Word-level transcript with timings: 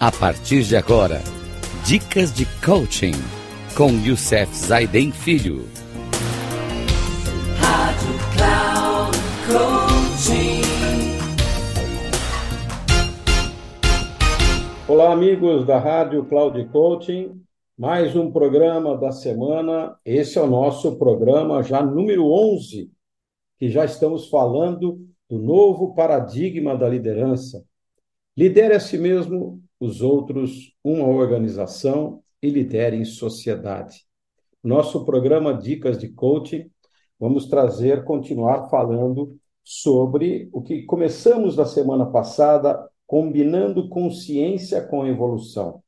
A 0.00 0.12
partir 0.12 0.62
de 0.62 0.76
agora, 0.76 1.20
dicas 1.84 2.32
de 2.32 2.46
coaching 2.64 3.14
com 3.76 3.90
Youssef 4.06 4.54
Zaiden 4.54 5.10
Filho. 5.10 5.64
Rádio 7.58 8.14
Cloud 8.36 9.18
Coaching. 9.48 10.62
Olá, 14.86 15.12
amigos 15.12 15.66
da 15.66 15.80
Rádio 15.80 16.24
Cloud 16.26 16.64
Coaching. 16.66 17.42
Mais 17.76 18.14
um 18.14 18.30
programa 18.30 18.96
da 18.96 19.10
semana. 19.10 19.98
Esse 20.04 20.38
é 20.38 20.40
o 20.40 20.46
nosso 20.46 20.96
programa 20.96 21.60
já 21.64 21.82
número 21.82 22.24
11, 22.24 22.88
que 23.58 23.68
já 23.68 23.84
estamos 23.84 24.28
falando 24.28 25.04
do 25.28 25.40
novo 25.40 25.92
paradigma 25.92 26.76
da 26.76 26.88
liderança. 26.88 27.64
Lidere 28.36 28.74
a 28.74 28.80
si 28.80 28.96
mesmo 28.96 29.60
os 29.80 30.00
outros, 30.00 30.74
uma 30.82 31.06
organização 31.06 32.22
e 32.42 32.50
lidere 32.50 32.96
em 32.96 33.04
sociedade. 33.04 34.06
Nosso 34.62 35.04
programa 35.04 35.54
Dicas 35.54 35.98
de 35.98 36.08
Coaching, 36.08 36.70
vamos 37.18 37.46
trazer, 37.46 38.04
continuar 38.04 38.68
falando 38.68 39.38
sobre 39.62 40.48
o 40.52 40.62
que 40.62 40.82
começamos 40.82 41.56
na 41.56 41.64
semana 41.64 42.06
passada, 42.06 42.88
combinando 43.06 43.88
consciência 43.88 44.82
com 44.86 45.06
evolução. 45.06 45.82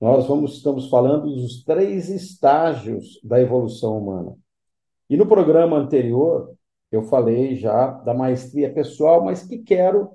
Nós 0.00 0.26
vamos, 0.26 0.56
estamos 0.56 0.88
falando 0.88 1.34
dos 1.34 1.62
três 1.64 2.08
estágios 2.08 3.20
da 3.22 3.40
evolução 3.40 3.98
humana. 3.98 4.36
E 5.08 5.16
no 5.16 5.26
programa 5.26 5.76
anterior, 5.76 6.54
eu 6.90 7.02
falei 7.04 7.56
já 7.56 7.90
da 7.90 8.12
maestria 8.12 8.72
pessoal, 8.72 9.24
mas 9.24 9.42
que 9.42 9.58
quero 9.58 10.10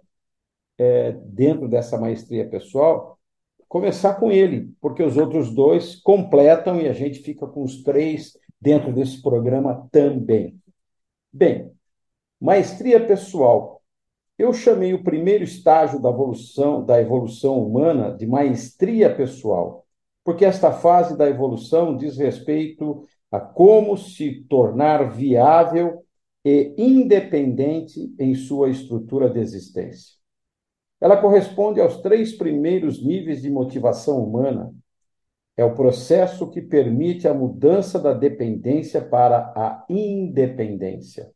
é, 0.77 1.11
dentro 1.11 1.67
dessa 1.67 1.97
maestria 1.97 2.47
pessoal, 2.47 3.17
começar 3.67 4.15
com 4.15 4.31
ele, 4.31 4.73
porque 4.79 5.03
os 5.03 5.17
outros 5.17 5.53
dois 5.53 5.95
completam 5.95 6.79
e 6.79 6.87
a 6.87 6.93
gente 6.93 7.19
fica 7.19 7.45
com 7.45 7.63
os 7.63 7.83
três 7.83 8.37
dentro 8.59 8.93
desse 8.93 9.21
programa 9.21 9.87
também. 9.91 10.59
Bem, 11.31 11.71
maestria 12.39 13.05
pessoal. 13.05 13.81
Eu 14.37 14.53
chamei 14.53 14.93
o 14.93 15.03
primeiro 15.03 15.43
estágio 15.43 15.99
da 15.99 16.09
evolução, 16.09 16.85
da 16.85 17.01
evolução 17.01 17.59
humana 17.61 18.15
de 18.15 18.27
maestria 18.27 19.13
pessoal, 19.13 19.85
porque 20.23 20.45
esta 20.45 20.71
fase 20.71 21.17
da 21.17 21.27
evolução 21.27 21.97
diz 21.97 22.17
respeito 22.17 23.03
a 23.31 23.39
como 23.39 23.97
se 23.97 24.43
tornar 24.47 25.11
viável 25.11 26.05
e 26.45 26.73
independente 26.77 28.13
em 28.19 28.35
sua 28.35 28.69
estrutura 28.69 29.29
de 29.29 29.39
existência. 29.39 30.17
Ela 30.99 31.17
corresponde 31.17 31.79
aos 31.79 32.01
três 32.01 32.35
primeiros 32.35 33.03
níveis 33.03 33.41
de 33.41 33.49
motivação 33.49 34.23
humana. 34.23 34.73
É 35.55 35.63
o 35.63 35.75
processo 35.75 36.49
que 36.49 36.61
permite 36.61 37.27
a 37.27 37.33
mudança 37.33 37.99
da 37.99 38.13
dependência 38.13 39.01
para 39.01 39.53
a 39.55 39.85
independência. 39.89 41.31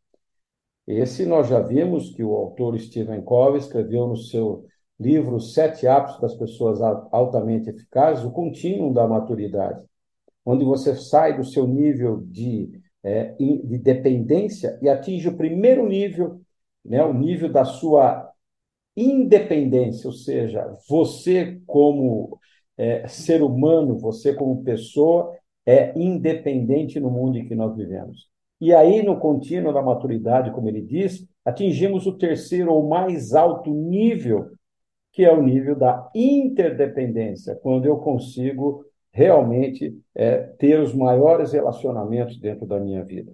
Esse 0.87 1.25
nós 1.25 1.47
já 1.47 1.59
vimos 1.59 2.13
que 2.13 2.23
o 2.23 2.35
autor 2.35 2.79
Stephen 2.79 3.21
Covey 3.21 3.59
escreveu 3.59 4.07
no 4.07 4.17
seu 4.17 4.65
livro 4.99 5.39
Sete 5.39 5.87
Hábitos 5.87 6.19
das 6.19 6.35
Pessoas 6.35 6.79
Altamente 7.11 7.69
Eficazes, 7.69 8.23
o 8.23 8.31
contínuo 8.31 8.93
da 8.93 9.07
maturidade, 9.07 9.83
onde 10.45 10.63
você 10.63 10.95
sai 10.95 11.35
do 11.35 11.43
seu 11.43 11.67
nível 11.67 12.21
de, 12.25 12.71
é, 13.03 13.33
de 13.39 13.77
dependência 13.77 14.77
e 14.81 14.89
atinge 14.89 15.27
o 15.29 15.37
primeiro 15.37 15.87
nível, 15.87 16.41
né, 16.85 17.03
o 17.03 17.13
nível 17.13 17.51
da 17.51 17.63
sua 17.63 18.30
independência, 18.95 20.07
ou 20.07 20.13
seja, 20.13 20.75
você 20.87 21.59
como 21.65 22.39
é, 22.77 23.07
ser 23.07 23.41
humano, 23.41 23.97
você 23.97 24.33
como 24.33 24.63
pessoa, 24.63 25.35
é 25.65 25.97
independente 25.99 26.99
no 26.99 27.09
mundo 27.09 27.37
em 27.37 27.47
que 27.47 27.55
nós 27.55 27.75
vivemos. 27.75 28.29
E 28.59 28.73
aí, 28.73 29.03
no 29.03 29.19
contínuo 29.19 29.73
da 29.73 29.81
maturidade, 29.81 30.51
como 30.51 30.67
ele 30.67 30.81
diz, 30.81 31.27
atingimos 31.43 32.05
o 32.05 32.17
terceiro 32.17 32.71
ou 32.73 32.87
mais 32.87 33.33
alto 33.33 33.71
nível, 33.71 34.51
que 35.11 35.23
é 35.23 35.33
o 35.33 35.41
nível 35.41 35.75
da 35.75 36.09
interdependência, 36.15 37.55
quando 37.55 37.85
eu 37.85 37.97
consigo 37.97 38.85
realmente 39.11 39.97
é, 40.15 40.37
ter 40.37 40.79
os 40.79 40.93
maiores 40.93 41.51
relacionamentos 41.51 42.39
dentro 42.39 42.65
da 42.65 42.79
minha 42.79 43.03
vida. 43.03 43.33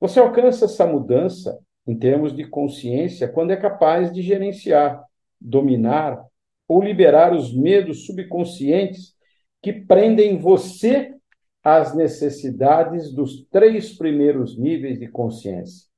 Você 0.00 0.18
alcança 0.18 0.64
essa 0.64 0.86
mudança 0.86 1.58
em 1.86 1.96
termos 1.96 2.34
de 2.34 2.44
consciência, 2.46 3.28
quando 3.28 3.50
é 3.50 3.56
capaz 3.56 4.12
de 4.12 4.22
gerenciar, 4.22 5.04
dominar 5.40 6.24
ou 6.66 6.82
liberar 6.82 7.34
os 7.34 7.54
medos 7.54 8.06
subconscientes 8.06 9.14
que 9.62 9.72
prendem 9.72 10.38
você 10.38 11.14
às 11.62 11.94
necessidades 11.94 13.12
dos 13.12 13.46
três 13.48 13.96
primeiros 13.96 14.58
níveis 14.58 14.98
de 14.98 15.08
consciência. 15.08 15.88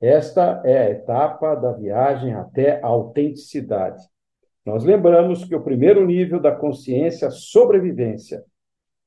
Esta 0.00 0.62
é 0.64 0.78
a 0.78 0.90
etapa 0.90 1.54
da 1.54 1.72
viagem 1.72 2.34
até 2.34 2.80
a 2.82 2.86
autenticidade. 2.86 4.02
Nós 4.64 4.84
lembramos 4.84 5.44
que 5.44 5.54
o 5.54 5.62
primeiro 5.62 6.04
nível 6.04 6.40
da 6.40 6.54
consciência 6.54 7.26
é 7.26 7.30
sobrevivência, 7.30 8.44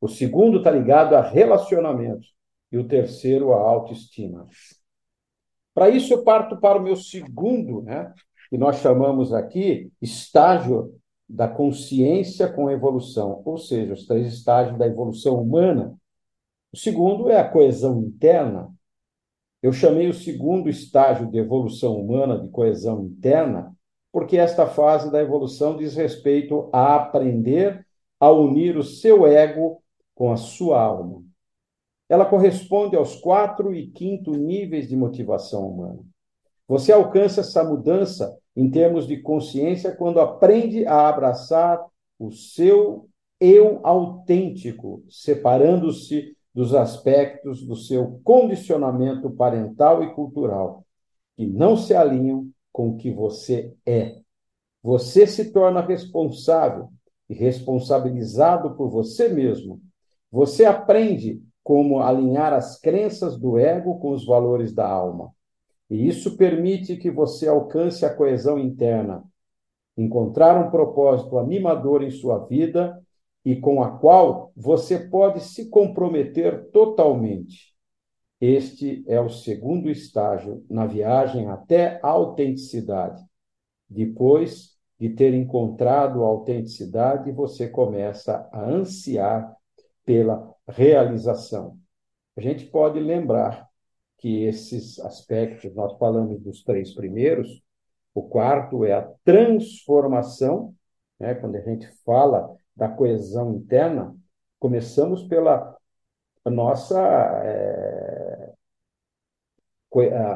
o 0.02 0.08
segundo 0.08 0.60
está 0.60 0.72
ligado 0.72 1.16
a 1.16 1.22
relacionamento 1.22 2.26
e 2.72 2.78
o 2.78 2.88
terceiro 2.88 3.54
a 3.54 3.58
autoestima. 3.58 4.48
Para 5.80 5.92
isso, 5.92 6.14
eu 6.14 6.26
parto 6.26 6.58
para 6.58 6.78
o 6.78 6.84
meu 6.84 6.98
segundo, 6.98 7.82
né, 7.84 8.14
que 8.50 8.58
nós 8.58 8.82
chamamos 8.82 9.34
aqui 9.34 9.90
estágio 10.02 10.94
da 11.28 11.48
consciência 11.48 12.52
com 12.52 12.70
evolução, 12.70 13.42
ou 13.46 13.58
seja, 13.58 13.94
os 13.94 14.06
três 14.06 14.28
estágios 14.28 14.78
da 14.78 14.86
evolução 14.86 15.42
humana. 15.42 15.98
O 16.74 16.76
segundo 16.76 17.30
é 17.30 17.40
a 17.40 17.48
coesão 17.48 18.02
interna. 18.02 18.70
Eu 19.64 19.72
chamei 19.72 20.10
o 20.10 20.14
segundo 20.14 20.68
estágio 20.68 21.32
de 21.32 21.38
evolução 21.38 21.98
humana, 21.98 22.38
de 22.38 22.50
coesão 22.50 23.06
interna, 23.06 23.74
porque 24.12 24.36
esta 24.36 24.68
fase 24.68 25.10
da 25.10 25.22
evolução 25.22 25.78
diz 25.78 25.96
respeito 25.96 26.70
a 26.74 26.98
aprender 26.98 27.88
a 28.20 28.30
unir 28.30 28.76
o 28.76 28.84
seu 28.84 29.26
ego 29.26 29.82
com 30.14 30.30
a 30.30 30.36
sua 30.36 30.82
alma 30.82 31.29
ela 32.10 32.26
corresponde 32.26 32.96
aos 32.96 33.16
quatro 33.16 33.74
e 33.74 33.88
quinto 33.88 34.32
níveis 34.32 34.90
de 34.90 34.98
motivação 34.98 35.70
humana. 35.70 36.00
Você 36.68 36.92
alcança 36.92 37.42
essa 37.42 37.64
mudança 37.64 38.36
em 38.56 38.70
termos 38.70 39.08
de 39.08 39.18
consciência 39.22 39.96
quando 39.96 40.20
aprende 40.20 40.86
a 40.88 41.08
abraçar 41.08 41.80
o 42.18 42.32
seu 42.32 43.08
eu 43.40 43.80
autêntico, 43.84 45.04
separando-se 45.10 46.36
dos 46.54 46.74
aspectos 46.74 47.66
do 47.66 47.76
seu 47.76 48.20
condicionamento 48.24 49.30
parental 49.32 50.04
e 50.04 50.14
cultural, 50.14 50.84
que 51.38 51.46
não 51.46 51.78
se 51.78 51.94
alinham 51.94 52.50
com 52.74 52.90
o 52.90 52.98
que 52.98 53.12
você 53.12 53.74
é. 53.86 54.18
Você 54.84 55.26
se 55.28 55.52
torna 55.52 55.80
responsável 55.80 56.90
e 57.30 57.34
responsabilizado 57.34 58.76
por 58.76 58.90
você 58.90 59.30
mesmo. 59.30 59.80
Você 60.32 60.66
aprende 60.66 61.42
como 61.70 62.00
alinhar 62.00 62.52
as 62.52 62.82
crenças 62.82 63.38
do 63.38 63.60
ego 63.60 64.00
com 64.00 64.10
os 64.10 64.26
valores 64.26 64.74
da 64.74 64.90
alma. 64.90 65.32
E 65.88 66.08
isso 66.08 66.36
permite 66.36 66.98
que 66.98 67.12
você 67.12 67.48
alcance 67.48 68.04
a 68.04 68.12
coesão 68.12 68.58
interna, 68.58 69.24
encontrar 69.96 70.60
um 70.60 70.72
propósito 70.72 71.38
animador 71.38 72.02
em 72.02 72.10
sua 72.10 72.40
vida 72.48 73.00
e 73.46 73.56
com 73.56 73.84
a 73.84 74.00
qual 74.00 74.52
você 74.56 74.98
pode 74.98 75.42
se 75.42 75.70
comprometer 75.70 76.72
totalmente. 76.72 77.76
Este 78.42 79.04
é 79.08 79.22
o 79.22 79.30
segundo 79.30 79.92
estágio 79.92 80.66
na 80.68 80.88
viagem 80.88 81.50
até 81.50 82.00
a 82.02 82.08
autenticidade. 82.08 83.24
Depois 83.88 84.76
de 85.00 85.12
ter 85.12 85.36
encontrado 85.36 86.24
a 86.24 86.28
autenticidade, 86.30 87.32
você 87.32 87.70
começa 87.70 88.50
a 88.52 88.68
ansiar 88.68 89.59
pela 90.06 90.54
realização. 90.68 91.78
A 92.38 92.42
gente 92.42 92.66
pode 92.66 93.00
lembrar 93.00 93.68
que 94.18 94.44
esses 94.44 95.00
aspectos, 95.00 95.74
nós 95.74 95.98
falamos 95.98 96.42
dos 96.42 96.64
três 96.64 96.94
primeiros, 96.94 97.62
o 98.14 98.24
quarto 98.24 98.84
é 98.84 98.94
a 98.94 99.10
transformação, 99.24 100.76
né? 101.20 101.36
quando 101.36 101.56
a 101.56 101.62
gente 101.62 101.88
fala 102.06 102.56
da 102.76 102.90
coesão 102.90 103.54
interna, 103.54 104.16
começamos 104.60 105.24
pela 105.24 105.78
nossa, 106.46 107.00
é, 107.44 108.54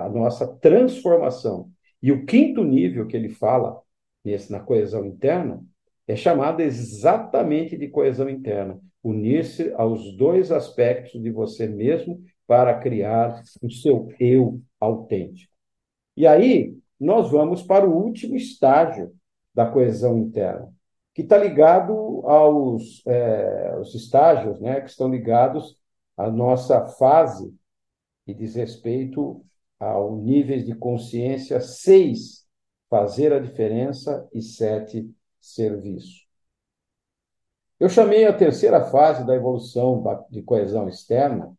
a 0.05 0.09
nossa 0.09 0.47
transformação. 0.57 1.71
E 2.01 2.11
o 2.11 2.25
quinto 2.25 2.63
nível 2.63 3.07
que 3.07 3.15
ele 3.15 3.29
fala 3.29 3.81
nesse, 4.23 4.51
na 4.51 4.59
coesão 4.59 5.05
interna 5.05 5.63
é 6.07 6.15
chamado 6.15 6.61
exatamente 6.61 7.77
de 7.77 7.87
coesão 7.87 8.29
interna, 8.29 8.79
unir-se 9.03 9.73
aos 9.73 10.15
dois 10.15 10.51
aspectos 10.51 11.21
de 11.21 11.29
você 11.29 11.67
mesmo 11.67 12.23
para 12.47 12.79
criar 12.79 13.43
o 13.61 13.69
seu 13.69 14.09
eu 14.19 14.61
autêntico. 14.79 15.51
E 16.15 16.25
aí, 16.25 16.77
nós 16.99 17.31
vamos 17.31 17.61
para 17.61 17.87
o 17.87 17.93
último 17.93 18.35
estágio 18.35 19.13
da 19.53 19.65
coesão 19.65 20.17
interna, 20.19 20.71
que 21.13 21.21
está 21.21 21.37
ligado 21.37 21.93
aos, 22.25 23.05
é, 23.05 23.75
estágios, 23.93 24.59
né, 24.59 24.81
que 24.81 24.89
estão 24.89 25.09
ligados 25.09 25.77
à 26.17 26.29
nossa 26.29 26.85
fase 26.85 27.53
e 28.25 28.33
diz 28.33 28.55
respeito 28.55 29.43
ao 29.79 30.15
níveis 30.15 30.65
de 30.65 30.73
consciência 30.75 31.59
seis, 31.59 32.45
fazer 32.89 33.33
a 33.33 33.39
diferença 33.39 34.27
e 34.33 34.41
sete, 34.41 35.09
serviço. 35.41 36.23
Eu 37.83 37.89
chamei 37.89 38.23
a 38.23 38.31
terceira 38.31 38.85
fase 38.85 39.27
da 39.27 39.35
evolução 39.35 40.01
de 40.29 40.41
coesão 40.41 40.87
externa, 40.87 41.53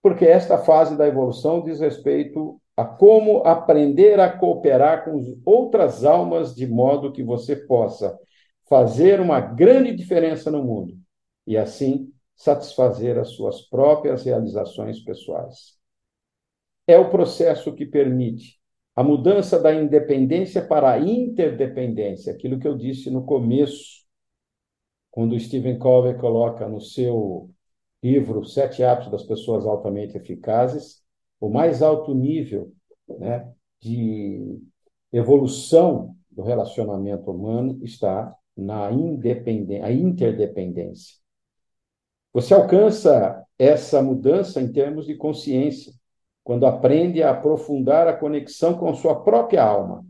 porque 0.00 0.24
esta 0.24 0.56
fase 0.56 0.96
da 0.96 1.04
evolução 1.04 1.64
diz 1.64 1.80
respeito 1.80 2.62
a 2.76 2.84
como 2.84 3.38
aprender 3.38 4.20
a 4.20 4.30
cooperar 4.30 5.04
com 5.04 5.20
outras 5.44 6.04
almas 6.04 6.54
de 6.54 6.64
modo 6.64 7.10
que 7.10 7.24
você 7.24 7.56
possa 7.56 8.16
fazer 8.68 9.20
uma 9.20 9.40
grande 9.40 9.96
diferença 9.96 10.48
no 10.48 10.62
mundo 10.62 10.96
e 11.44 11.56
assim 11.56 12.08
satisfazer 12.36 13.18
as 13.18 13.30
suas 13.30 13.62
próprias 13.62 14.22
realizações 14.24 15.00
pessoais. 15.00 15.76
É 16.86 16.96
o 17.00 17.10
processo 17.10 17.74
que 17.74 17.84
permite 17.84 18.60
a 18.94 19.02
mudança 19.02 19.58
da 19.58 19.74
independência 19.74 20.64
para 20.64 20.92
a 20.92 21.00
interdependência, 21.00 22.32
aquilo 22.32 22.60
que 22.60 22.68
eu 22.68 22.76
disse 22.76 23.10
no 23.10 23.24
começo, 23.24 24.05
quando 25.16 25.40
Stephen 25.40 25.78
Covey 25.78 26.12
coloca 26.18 26.68
no 26.68 26.78
seu 26.78 27.48
livro 28.02 28.44
Sete 28.44 28.84
Hábitos 28.84 29.10
das 29.10 29.22
Pessoas 29.22 29.64
Altamente 29.64 30.14
Eficazes, 30.14 31.02
o 31.40 31.48
mais 31.48 31.80
alto 31.80 32.14
nível 32.14 32.70
né, 33.08 33.50
de 33.80 34.60
evolução 35.10 36.14
do 36.30 36.42
relacionamento 36.42 37.30
humano 37.30 37.82
está 37.82 38.36
na 38.54 38.92
independência, 38.92 39.86
a 39.86 39.90
interdependência. 39.90 41.14
Você 42.34 42.52
alcança 42.52 43.42
essa 43.58 44.02
mudança 44.02 44.60
em 44.60 44.70
termos 44.70 45.06
de 45.06 45.14
consciência, 45.14 45.94
quando 46.44 46.66
aprende 46.66 47.22
a 47.22 47.30
aprofundar 47.30 48.06
a 48.06 48.12
conexão 48.12 48.76
com 48.76 48.94
sua 48.94 49.22
própria 49.22 49.64
alma 49.64 50.04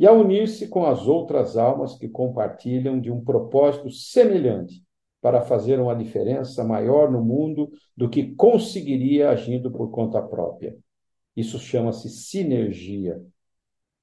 e 0.00 0.06
a 0.06 0.12
unir-se 0.12 0.66
com 0.66 0.86
as 0.86 1.06
outras 1.06 1.58
almas 1.58 1.94
que 1.94 2.08
compartilham 2.08 2.98
de 2.98 3.10
um 3.10 3.22
propósito 3.22 3.90
semelhante 3.90 4.82
para 5.20 5.42
fazer 5.42 5.78
uma 5.78 5.94
diferença 5.94 6.64
maior 6.64 7.12
no 7.12 7.22
mundo 7.22 7.70
do 7.94 8.08
que 8.08 8.34
conseguiria 8.34 9.28
agindo 9.28 9.70
por 9.70 9.90
conta 9.90 10.22
própria. 10.22 10.74
Isso 11.36 11.58
chama-se 11.58 12.08
sinergia. 12.08 13.22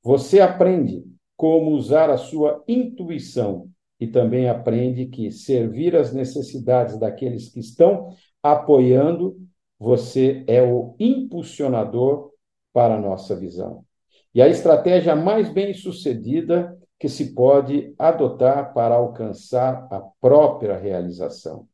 Você 0.04 0.40
aprende 0.40 1.04
como 1.36 1.72
usar 1.72 2.12
a 2.12 2.18
sua 2.18 2.64
intuição 2.68 3.68
e 4.00 4.06
também 4.06 4.48
aprende 4.48 5.08
que 5.08 5.32
servir 5.32 5.96
as 5.96 6.14
necessidades 6.14 7.00
daqueles 7.00 7.50
que 7.50 7.60
estão 7.60 8.10
apoiando, 8.44 9.36
você 9.80 10.44
é 10.46 10.62
o 10.62 10.96
impulsionador 11.00 12.30
para 12.72 12.98
a 12.98 13.02
nossa 13.02 13.36
visão. 13.36 13.87
E 14.38 14.42
a 14.44 14.48
estratégia 14.48 15.16
mais 15.16 15.52
bem 15.52 15.74
sucedida 15.74 16.78
que 17.00 17.10
se 17.10 17.34
pode 17.34 17.96
adotar 17.98 18.72
para 18.72 18.94
alcançar 18.94 19.88
a 19.90 20.00
própria 20.22 20.78
realização. 20.78 21.68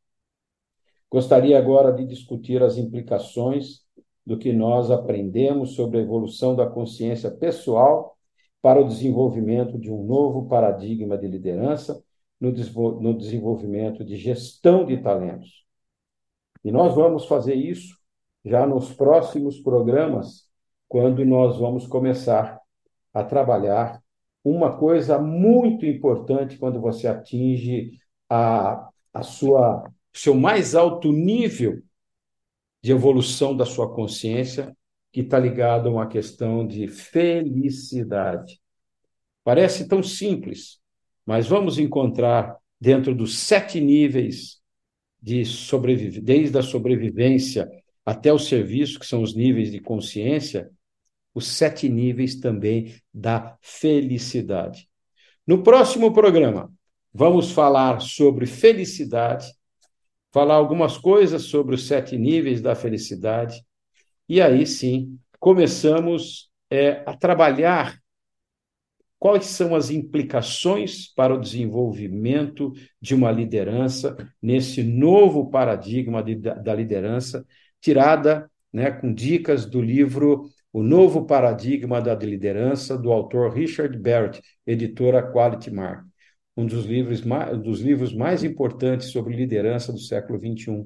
Gostaria 1.10 1.58
agora 1.58 1.92
de 1.92 2.06
discutir 2.06 2.62
as 2.62 2.78
implicações 2.78 3.80
do 4.24 4.38
que 4.38 4.50
nós 4.50 4.90
aprendemos 4.90 5.74
sobre 5.74 5.98
a 5.98 6.00
evolução 6.00 6.56
da 6.56 6.66
consciência 6.66 7.30
pessoal 7.30 8.16
para 8.62 8.80
o 8.80 8.88
desenvolvimento 8.88 9.78
de 9.78 9.92
um 9.92 10.02
novo 10.02 10.48
paradigma 10.48 11.18
de 11.18 11.28
liderança 11.28 12.02
no, 12.40 12.50
desenvolvimento 12.50 14.02
de 14.02 14.16
gestão 14.16 14.86
de 14.86 14.96
talentos. 15.02 15.66
E 16.64 16.72
nós 16.72 16.94
vamos 16.94 17.26
fazer 17.26 17.56
isso 17.56 17.94
já 18.42 18.66
nos 18.66 18.90
próximos 18.90 19.60
programas, 19.60 20.48
quando 20.94 21.24
nós 21.24 21.58
vamos 21.58 21.88
começar 21.88 22.60
a 23.12 23.24
trabalhar 23.24 24.00
uma 24.44 24.76
coisa 24.76 25.18
muito 25.18 25.84
importante 25.84 26.56
quando 26.56 26.80
você 26.80 27.08
atinge 27.08 27.98
a, 28.30 28.88
a 29.12 29.22
sua 29.24 29.92
seu 30.12 30.36
mais 30.36 30.76
alto 30.76 31.10
nível 31.10 31.82
de 32.80 32.92
evolução 32.92 33.56
da 33.56 33.66
sua 33.66 33.92
consciência, 33.92 34.72
que 35.10 35.22
está 35.22 35.36
ligado 35.36 35.88
a 35.88 35.90
uma 35.90 36.06
questão 36.06 36.64
de 36.64 36.86
felicidade. 36.86 38.60
Parece 39.42 39.88
tão 39.88 40.00
simples, 40.00 40.78
mas 41.26 41.48
vamos 41.48 41.76
encontrar 41.76 42.56
dentro 42.80 43.12
dos 43.16 43.36
sete 43.36 43.80
níveis 43.80 44.60
de 45.20 45.44
sobrevivência, 45.44 46.22
desde 46.22 46.56
a 46.56 46.62
sobrevivência 46.62 47.68
até 48.06 48.32
o 48.32 48.38
serviço, 48.38 49.00
que 49.00 49.06
são 49.06 49.22
os 49.22 49.34
níveis 49.34 49.72
de 49.72 49.80
consciência, 49.80 50.70
os 51.34 51.48
sete 51.48 51.88
níveis 51.88 52.36
também 52.36 52.94
da 53.12 53.56
felicidade. 53.60 54.88
No 55.46 55.62
próximo 55.62 56.12
programa, 56.12 56.72
vamos 57.12 57.50
falar 57.50 58.00
sobre 58.00 58.46
felicidade, 58.46 59.52
falar 60.32 60.54
algumas 60.54 60.96
coisas 60.96 61.42
sobre 61.42 61.74
os 61.74 61.86
sete 61.86 62.16
níveis 62.16 62.60
da 62.60 62.74
felicidade, 62.74 63.62
e 64.28 64.40
aí 64.40 64.66
sim 64.66 65.18
começamos 65.38 66.50
é, 66.70 67.02
a 67.04 67.14
trabalhar 67.14 67.98
quais 69.18 69.46
são 69.46 69.74
as 69.74 69.90
implicações 69.90 71.12
para 71.14 71.34
o 71.34 71.40
desenvolvimento 71.40 72.72
de 73.00 73.14
uma 73.14 73.30
liderança 73.30 74.16
nesse 74.42 74.82
novo 74.82 75.50
paradigma 75.50 76.22
de, 76.22 76.34
da 76.34 76.74
liderança, 76.74 77.46
tirada 77.80 78.50
né, 78.72 78.90
com 78.90 79.12
dicas 79.14 79.64
do 79.64 79.80
livro 79.80 80.50
o 80.74 80.82
Novo 80.82 81.24
Paradigma 81.24 82.02
da 82.02 82.16
Liderança, 82.16 82.98
do 82.98 83.12
autor 83.12 83.54
Richard 83.54 83.96
Barrett, 83.96 84.42
editora 84.66 85.22
Quality 85.22 85.70
Mark, 85.70 86.04
um 86.56 86.66
dos 86.66 86.84
livros 86.84 87.22
mais, 87.22 87.56
dos 87.62 87.80
livros 87.80 88.12
mais 88.12 88.42
importantes 88.42 89.10
sobre 89.10 89.36
liderança 89.36 89.92
do 89.92 90.00
século 90.00 90.36
XXI. 90.36 90.84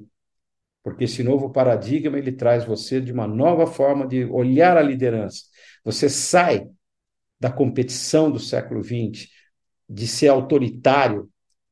Porque 0.83 1.05
esse 1.05 1.23
novo 1.23 1.49
paradigma 1.49 2.19
ele 2.19 2.31
traz 2.31 2.63
você 2.63 3.01
de 3.01 3.11
uma 3.11 3.27
nova 3.27 3.65
forma 3.65 4.07
de 4.07 4.25
olhar 4.25 4.77
a 4.77 4.81
liderança. 4.83 5.45
Você 5.83 6.07
sai 6.07 6.67
da 7.39 7.51
competição 7.51 8.29
do 8.29 8.39
século 8.39 8.83
XX, 8.83 9.27
de 9.89 10.07
ser 10.07 10.27
autoritário 10.27 11.27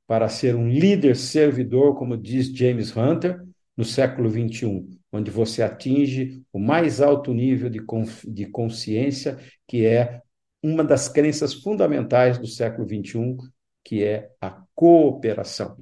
para 0.08 0.28
ser 0.28 0.56
um 0.56 0.68
líder 0.68 1.16
servidor, 1.16 1.96
como 1.96 2.18
diz 2.18 2.48
James 2.48 2.98
Hunter, 2.98 3.47
no 3.78 3.86
século 3.86 4.30
XXI 4.30 4.98
onde 5.12 5.32
você 5.32 5.64
atinge 5.64 6.44
o 6.52 6.60
mais 6.60 7.02
alto 7.02 7.34
nível 7.34 7.70
de, 7.70 7.82
de 8.28 8.46
consciência, 8.46 9.38
que 9.68 9.86
é 9.86 10.22
uma 10.64 10.84
das 10.84 11.08
crenças 11.08 11.54
fundamentais 11.54 12.38
do 12.38 12.48
século 12.48 12.88
XXI, 12.88 13.38
que 13.84 14.04
é 14.04 14.30
a 14.42 14.62
cooperação. 14.76 15.78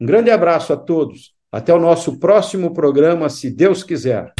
Um 0.00 0.06
grande 0.06 0.30
abraço 0.30 0.72
a 0.72 0.76
todos. 0.76 1.34
Até 1.50 1.72
o 1.72 1.80
nosso 1.80 2.18
próximo 2.18 2.74
programa, 2.74 3.28
se 3.30 3.50
Deus 3.50 3.82
quiser. 3.82 4.32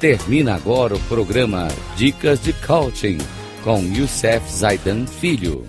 Termina 0.00 0.54
agora 0.54 0.94
o 0.94 1.00
programa 1.08 1.68
Dicas 1.96 2.42
de 2.42 2.52
Coaching 2.52 3.18
com 3.66 3.82
Youssef 3.82 4.48
Zaidan 4.48 5.04
Filho. 5.08 5.66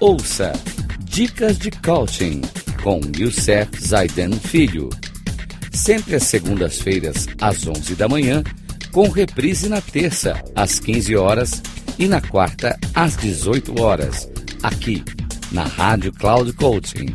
Ouça 0.00 0.52
Dicas 1.04 1.56
de 1.56 1.70
Coaching 1.70 2.42
com 2.82 3.00
Youssef 3.16 3.70
Zaiden 3.80 4.32
Filho. 4.32 4.90
Sempre 5.72 6.16
às 6.16 6.24
segundas-feiras, 6.24 7.28
às 7.40 7.64
11 7.64 7.94
da 7.94 8.08
manhã, 8.08 8.42
com 8.90 9.08
reprise 9.08 9.68
na 9.68 9.80
terça, 9.80 10.42
às 10.56 10.80
15 10.80 11.14
horas 11.14 11.62
e 11.96 12.08
na 12.08 12.20
quarta, 12.20 12.76
às 12.92 13.16
18 13.16 13.80
horas, 13.80 14.28
aqui 14.64 15.04
na 15.52 15.62
Rádio 15.62 16.12
Cloud 16.12 16.52
Coaching. 16.54 17.14